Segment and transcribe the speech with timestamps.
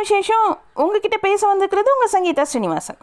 [0.00, 3.00] விசேஷம் உங்ககிட்ட பேச வந்திருக்கிறது உங்கள் சங்கீதா ஸ்ரீனிவாசன்.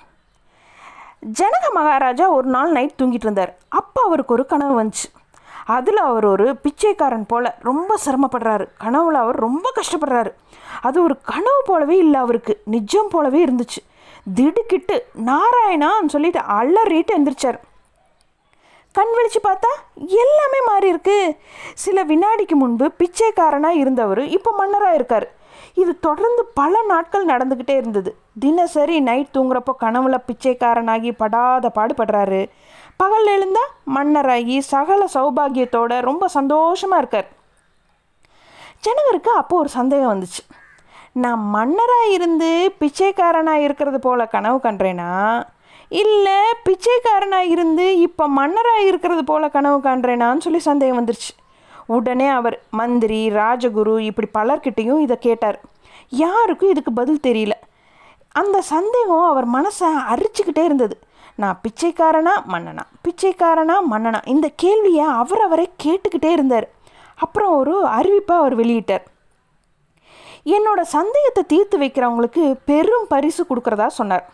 [1.39, 5.07] ஜனக மகாராஜா ஒரு நாள் நைட் தூங்கிட்டு இருந்தார் அப்போ அவருக்கு ஒரு கனவு வந்துச்சு.
[5.65, 8.65] அதில் அவர் ஒரு பிச்சைக்காரன் போல் ரொம்ப சிரமப்படுறாரு.
[8.83, 10.31] கனவுல அவர் ரொம்ப கஷ்டப்படுறாரு.
[10.81, 12.61] அது ஒரு கனவு போலவே இல்லை அவருக்கு.
[12.65, 13.81] நிஜம் போலவே இருந்துச்சு.
[14.35, 17.59] திடுக்கிட்டு நாராயணான்னு சொல்லிட்டு அலறிட்டு எந்திரிச்சார்.
[18.91, 21.37] கண் விழிச்சு பார்த்தா எல்லாமே மாறி இருக்கு
[21.73, 25.27] சில வினாடிக்கு முன்பு பிச்சைக்காரனாக இருந்தவர் இப்போ மன்னராக இருக்கார்.
[25.73, 28.15] இது தொடர்ந்து பல நாட்கள் நடந்துக்கிட்டே இருந்தது.
[28.39, 32.41] தினசரி நைட் தூங்குறப்போ கனவுல பிச்சைக்காரனாகி படாத பாடுபடுறாரு.
[32.97, 33.63] பகல் எழுந்தா
[33.95, 37.27] மன்னராகி சகல சௌபாகியத்தோட ரொம்ப சந்தோஷமாக இருக்கார்.
[38.85, 40.41] ஜனகருக்கு அப்போ ஒரு சந்தேகம் வந்துச்சு.
[41.13, 45.11] நான் மன்னராக இருந்து பிச்சைக்காரனாக இருக்கிறது போல கனவு கண்டேனா?
[45.89, 51.31] இல்லை பிச்சைக்காரனாக இருந்து இப்போ மன்னராக இருக்கிறது போல கனவு காண்றேனான்னு சொல்லி சந்தேகம் வந்துருச்சு.
[51.87, 55.59] உடனே அவர் மந்திரி ராஜகுரு இப்படி பலர்கிட்டையும் இதை கேட்டார்.
[56.09, 57.51] யாருக்கும் இதுக்கு பதில் தெரியல.
[58.31, 60.99] அந்த சந்தேகம் அவர் மனசை அரிச்சுக்கிட்டே இருந்தது.
[61.35, 62.79] நான் பிச்சைக்காரனா மன்னனா?
[63.03, 64.27] பிச்சைக்காரனா மன்னனா?
[64.27, 66.69] இந்த கேள்வியை அவரவரை கேட்டுக்கிட்டே இருந்தார்.
[67.15, 69.05] அப்புறம் ஒரு அறிவிப்பை அவர் வெளியிட்டார்.
[70.45, 74.29] என்னோட சந்தேகத்தை தீர்த்து வைக்கிறவங்களுக்கு பெரும் பரிசு கொடுக்குறதா சொன்னார்.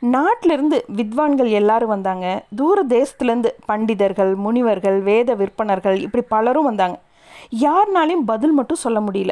[0.00, 2.44] நாட்டிலிருந்து வித்வான்கள் எல்லாரும் வந்தாங்க.
[2.56, 7.00] தூர தேசத்துலேருந்து பண்டிதர்கள் முனிவர்கள் வேத விற்பனர்கள் இப்படி பலரும் வந்தாங்க.
[7.60, 9.30] யாருனாலையும் பதில் மட்டும் சொல்ல முடியல.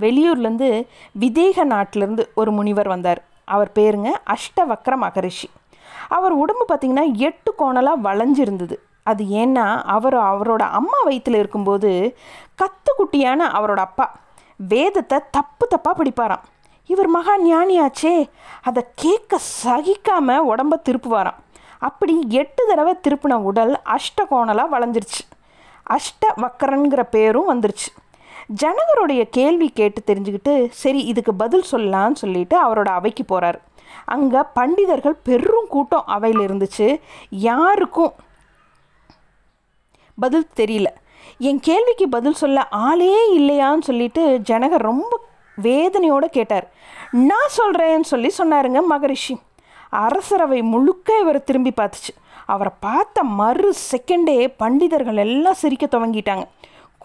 [0.00, 0.86] வெளியூர்லேருந்து
[1.20, 3.24] விதேக நாட்டிலேருந்து ஒரு முனிவர் வந்தார்.
[3.44, 5.50] அவர் பேருங்க அஷ்டவக்ர மகரிஷி.
[6.08, 8.76] அவர் உடம்பு பார்த்திங்கன்னா எட்டு கோணலாக வளைஞ்சிருந்தது.
[9.02, 12.16] அது ஏன்னா அவர் அவரோட அம்மா வயிற்றில் இருக்கும்போது
[12.62, 14.16] கத்துக்குட்டியான அவரோட அப்பா.
[14.56, 16.42] வேதத்தை தப்பு தப்பாக படிப்பாராம்.
[16.92, 18.14] இவர் மகா ஞானியாச்சே.
[18.68, 21.40] அதை கேட்க சகிக்காம உடம்ப திருப்புவாராம்.
[21.88, 25.22] அப்படி எட்டு தடவை திருப்பின உடல் அஷ்டகோணலாக வளைஞ்சிருச்சு
[25.96, 27.90] அஷ்ட வக்கரன்கிற பேரும் வந்துருச்சு.
[28.62, 33.58] ஜனகருடைய கேள்வி கேட்டு தெரிஞ்சுக்கிட்டு சரி இதுக்கு பதில் சொல்லலான்னு சொல்லிட்டு அவரோட அவைக்கு போகிறார்
[34.14, 36.88] அங்கே பண்டிதர்கள் பெரும் கூட்டம் அவையில் இருந்துச்சு.
[37.48, 38.12] யாருக்கும்
[40.24, 40.88] பதில் தெரியல.
[41.48, 45.12] என் கேள்விக்கு பதில் சொல்ல ஆளே இல்லையான்னு சொல்லிட்டு ஜனகர் ரொம்ப
[45.62, 46.66] வேதனையோடு கேட்டார்.
[47.28, 49.36] நான் சொல்கிறேன்னு சொல்லி சொன்னாருங்க மகரிஷி.
[50.06, 52.12] அரசரவை முழுக்க இவர் திரும்பி பார்த்துச்சு.
[52.46, 56.44] அவரை பார்த்த மறு செகண்டே பண்டிதர்கள் எல்லாம் சிரிக்க துவங்கிட்டாங்க.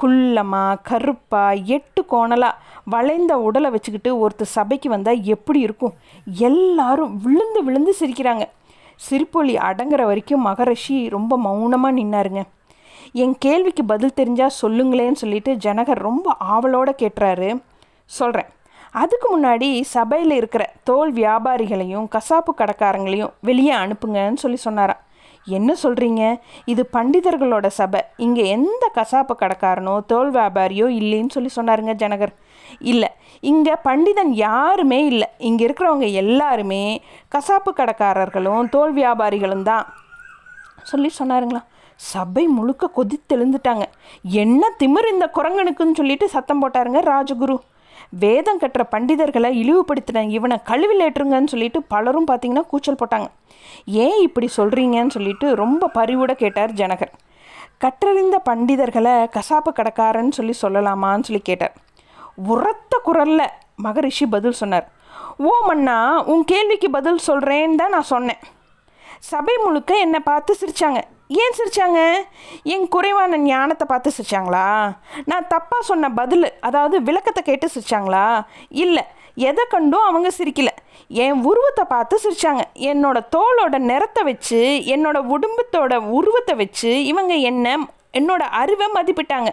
[0.01, 5.94] குள்ளமாக கருப்பாக எட்டு கோணலாக வளைந்த உடலை வச்சுக்கிட்டு ஒருத்தர் சபைக்கு வந்தால் எப்படி இருக்கும்?
[6.49, 8.45] எல்லாரும் விழுந்து விழுந்து சிரிக்கிறாங்க.
[9.09, 12.44] சிரிப்பொலி அடங்குற வரைக்கும் மகரிஷி ரொம்ப மௌனமாக நின்னாருங்க.
[13.13, 17.49] என் கேள்விக்கு பதில் தெரிஞ்சால் சொல்லுங்களேன்னு சொல்லிட்டு ஜனகர் ரொம்ப ஆவலோடு கேட்டுறாரு.
[18.09, 18.51] சொல்கிறேன்
[19.01, 25.01] அதுக்கு முன்னாடி சபையில் இருக்கிற தோல் வியாபாரிகளையும் கசாப்பு கடைக்காரங்களையும் வெளியே அனுப்புங்கன்னு சொல்லி சொன்னாராம்.
[25.57, 26.21] என்ன சொல்கிறீங்க
[26.71, 28.01] இது பண்டிதர்களோட சபை.
[28.25, 32.33] இங்கே எந்த கசாப்பு கடைக்காரனோ தோல் வியாபாரியோ இல்லைன்னு சொல்லி சொன்னாருங்க ஜனகர்.
[32.91, 33.09] இல்லை
[33.51, 35.27] இங்கே பண்டிதன் யாருமே இல்லை.
[35.49, 36.81] இங்கே இருக்கிறவங்க எல்லாருமே
[37.35, 39.85] கசாப்பு கடைக்காரர்களும் தோல் வியாபாரிகளும் தான்
[40.91, 41.63] சொல்லி சொன்னாருங்களா.
[41.99, 43.85] சபை முழுக்க கொதித்தெழுந்துட்டாங்க.
[44.44, 47.57] என்ன திமிர் இந்த குரங்கனுக்குன்னு சொல்லிட்டு சத்தம் போட்டாருங்க ராஜகுரு.
[48.09, 53.27] வேதம் கட்டுற பண்டிதர்களை இழிவுபடுத்தின இவனை கழுவில் ஏற்றுங்கன்னு சொல்லிட்டு பலரும் பார்த்தீங்கன்னா கூச்சல் போட்டாங்க.
[53.85, 57.13] ஏன் இப்படி சொல்கிறீங்கன்னு சொல்லிட்டு ரொம்ப பரிவுட கேட்டார் ஜனகர்.
[57.77, 61.73] கற்றறிந்த பண்டிதர்களை கசாப்பு கடைக்காரன்னு சொல்லி சொல்லலாமான்னு சொல்லி கேட்டார்.
[62.35, 64.88] உரத்த குரலில் மகரிஷி பதில் சொன்னார்.
[65.38, 68.41] ஓ மன்னா உன் கேள்விக்கு பதில் சொல்கிறேன்னு தான் நான் சொன்னேன்.
[69.19, 72.24] சபை முழுக்க என்னை பார்த்து சிரித்தாங்க ஏன் சிரித்தாங்க
[72.63, 74.96] என் குறைவான ஞானத்தை பார்த்து சிரிச்சாங்களா?
[75.25, 78.46] நான் தப்பாக சொன்ன பதில் அதாவது விளக்கத்தை கேட்டு சிரிச்சாங்களா?
[78.69, 79.03] இல்லை
[79.36, 80.68] எதை கண்டும் அவங்க சிரிக்கல.
[81.08, 82.63] என் உருவத்தை பார்த்து சிரிச்சாங்க.
[82.75, 87.78] என்னோட தோளோட நிறத்தை வச்சு என்னோட உடும்பத்தோட உருவத்தை வச்சு இவங்க என்ன
[88.19, 89.49] என்னோட அறிவை மதிப்பிட்டாங்க.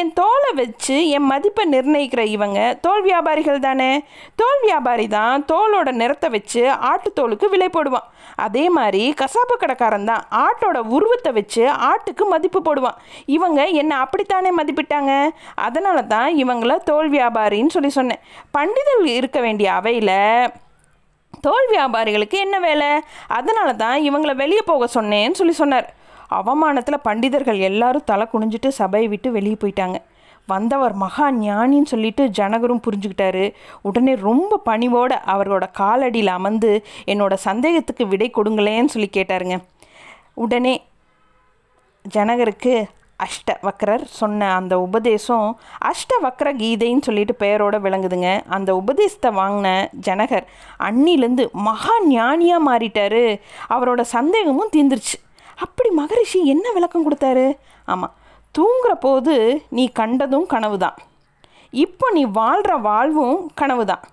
[0.00, 3.90] என் தோலை வச்சு என் மதிப்பை நிர்ணயிக்கிற இவங்க தோல் வியாபாரிகள் தானே?
[4.40, 8.06] தோல் வியாபாரி தான் தோலோட நிறத்தை வச்சு ஆட்டுத்தோலுக்கு விலை போடுவான்.
[8.46, 13.00] அதே மாதிரி கசாப்பு கடைக்காரன் தான் ஆட்டோட உருவத்தை வச்சு ஆட்டுக்கு மதிப்பு போடுவான்.
[13.36, 15.12] இவங்க என்னை அப்படித்தானே மதிப்பிட்டாங்க?
[15.66, 18.22] அதனால தான் இவங்கள தோல் வியாபாரின்னு சொல்லி சொன்னேன்.
[18.58, 20.14] பண்டிதர்கள் இருக்க வேண்டிய அவையில்
[21.46, 22.88] தோல் வியாபாரிகளுக்கு என்ன வேலை?
[23.38, 25.88] அதனால தான் இவங்களை வெளியே போக சொன்னேன்னு சொல்லி சொன்னார்.
[26.28, 29.96] அவமானத்தில் பண்டிதர்கள் எல்லாரும் தலை குனிஞ்சிட்டு சபையை விட்டு வெளியே போயிட்டாங்க.
[30.46, 33.54] வந்தவர் மகா ஞானின்னு சொல்லிட்டு ஜனகரும் புரிஞ்சுக்கிட்டாரு.
[33.82, 39.58] உடனே ரொம்ப பணிவோடு அவரோட காலடியில் அமர்ந்து என்னோட சந்தேகத்துக்கு விடை கொடுங்களேன்னு சொல்லி கேட்டாருங்க.
[40.34, 40.74] உடனே
[42.14, 42.74] ஜனகருக்கு
[43.24, 48.40] அஷ்டவக்ரர் சொன்ன அந்த உபதேசம் அஷ்டவக்ர கீதைன்னு சொல்லிட்டு பெயரோட விளங்குதுங்க.
[48.46, 50.46] அந்த உபதேசத்தை வாங்கின ஜனகர்
[50.78, 53.40] அன்னிலேருந்து மகா ஞானியாக மாறிட்டாரு.
[53.68, 55.16] அவரோட சந்தேகமும் தீந்துருச்சு
[55.64, 57.46] அப்படி மகரிஷி என்ன விளக்கம் கொடுத்தாரு?
[57.92, 58.14] ஆமாம்
[58.58, 59.34] தூங்குற போது
[59.76, 60.98] நீ கண்டதும் கனவு தான்
[61.84, 64.04] இப்போ நீ வாழ்கிற வாழ்வும் கனவு தான்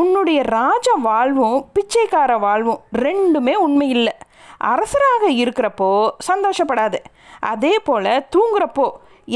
[0.00, 4.14] உன்னுடைய ராஜ வாழ்வும் பிச்சைக்கார வாழ்வும் ரெண்டுமே உண்மை இல்லை
[4.70, 5.88] அரசராக இருக்கிறப்போ
[6.28, 6.98] சந்தோஷப்படாது.
[7.52, 8.86] அதே போல் தூங்குறப்போ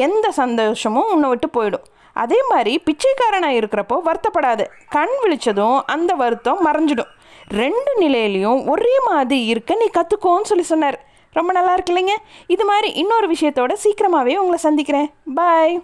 [0.06, 1.86] எந்த சந்தோஷமும் உன்னை விட்டு போயிடும்.
[2.22, 4.64] அதே மாதிரி பிச்சைக்காரனாக இருக்கிறப்போ வருத்தப்படாது.
[4.96, 7.10] கண் விழிச்சதும் அந்த வருத்தம் மறைஞ்சிடும்.
[7.62, 10.98] ரெண்டு நிலையிலையும் ஒரே மாதிரி இருக்க நீ கற்றுக்கோன்னு சொல்லி சொன்னார்.
[11.38, 12.14] ரொம்ப நல்லா இருக்கு இல்லைங்க.
[12.54, 15.08] இது மாதிரி இன்னொரு விஷயத்தோட சீக்கிரமாகவே உங்களை சந்திக்கிறேன்.
[15.40, 15.74] பாய்